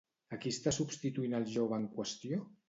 [0.35, 2.43] A qui està substituint el jove en qüestió?